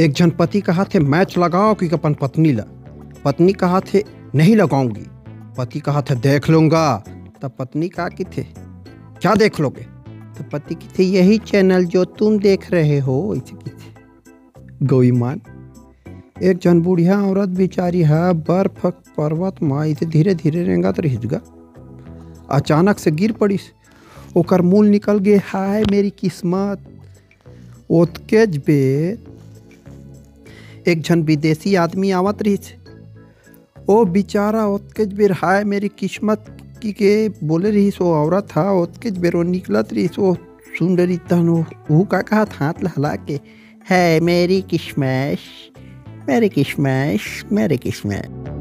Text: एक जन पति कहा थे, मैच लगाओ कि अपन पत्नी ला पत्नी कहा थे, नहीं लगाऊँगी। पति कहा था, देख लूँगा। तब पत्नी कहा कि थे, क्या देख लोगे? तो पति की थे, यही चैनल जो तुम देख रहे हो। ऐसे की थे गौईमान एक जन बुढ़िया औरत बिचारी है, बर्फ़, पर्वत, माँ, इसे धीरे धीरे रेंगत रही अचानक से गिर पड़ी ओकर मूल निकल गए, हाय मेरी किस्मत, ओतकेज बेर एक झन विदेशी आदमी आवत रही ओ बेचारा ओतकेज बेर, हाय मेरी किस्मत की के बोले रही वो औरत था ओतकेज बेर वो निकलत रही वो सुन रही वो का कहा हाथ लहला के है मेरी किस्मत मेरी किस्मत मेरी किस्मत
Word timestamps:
एक 0.00 0.12
जन 0.12 0.30
पति 0.30 0.60
कहा 0.60 0.84
थे, 0.84 0.98
मैच 1.00 1.38
लगाओ 1.38 1.74
कि 1.74 1.88
अपन 1.88 2.14
पत्नी 2.14 2.52
ला 2.52 2.64
पत्नी 3.24 3.52
कहा 3.52 3.80
थे, 3.80 4.02
नहीं 4.34 4.56
लगाऊँगी। 4.56 5.06
पति 5.58 5.80
कहा 5.80 6.02
था, 6.02 6.14
देख 6.14 6.50
लूँगा। 6.50 7.04
तब 7.42 7.52
पत्नी 7.58 7.88
कहा 7.88 8.08
कि 8.08 8.24
थे, 8.24 8.42
क्या 9.20 9.34
देख 9.34 9.60
लोगे? 9.60 9.82
तो 10.38 10.44
पति 10.52 10.74
की 10.74 10.88
थे, 10.98 11.02
यही 11.02 11.38
चैनल 11.38 11.84
जो 11.84 12.04
तुम 12.04 12.38
देख 12.38 12.70
रहे 12.70 12.98
हो। 12.98 13.34
ऐसे 13.36 13.56
की 13.56 13.70
थे 13.70 14.86
गौईमान 14.86 15.40
एक 16.42 16.58
जन 16.58 16.80
बुढ़िया 16.80 17.20
औरत 17.22 17.48
बिचारी 17.48 18.02
है, 18.02 18.32
बर्फ़, 18.32 18.86
पर्वत, 18.86 19.62
माँ, 19.62 19.86
इसे 19.86 20.06
धीरे 20.06 20.34
धीरे 20.34 20.62
रेंगत 20.64 21.00
रही 21.00 21.18
अचानक 22.50 22.98
से 22.98 23.10
गिर 23.10 23.32
पड़ी 23.32 23.58
ओकर 24.36 24.62
मूल 24.62 24.86
निकल 24.86 25.18
गए, 25.18 25.36
हाय 25.36 25.84
मेरी 25.90 26.10
किस्मत, 26.10 26.84
ओतकेज 27.90 28.56
बेर 28.56 29.31
एक 30.86 31.02
झन 31.02 31.22
विदेशी 31.22 31.74
आदमी 31.76 32.10
आवत 32.10 32.42
रही 32.42 32.58
ओ 33.88 34.04
बेचारा 34.04 34.66
ओतकेज 34.66 35.12
बेर, 35.12 35.32
हाय 35.32 35.64
मेरी 35.64 35.88
किस्मत 35.88 36.56
की 36.82 36.92
के 36.92 37.28
बोले 37.28 37.70
रही 37.70 37.88
वो 37.88 38.14
औरत 38.14 38.42
था 38.42 38.72
ओतकेज 38.72 39.18
बेर 39.18 39.36
वो 39.36 39.42
निकलत 39.42 39.92
रही 39.92 40.06
वो 40.18 40.34
सुन 40.78 40.98
रही 40.98 41.18
वो 41.90 42.04
का 42.04 42.20
कहा 42.20 42.46
हाथ 42.52 42.74
लहला 42.84 43.16
के 43.16 43.40
है 43.90 44.20
मेरी 44.20 44.62
किस्मत 44.62 45.38
मेरी 46.28 46.48
किस्मत 46.48 47.18
मेरी 47.52 47.76
किस्मत 47.76 48.51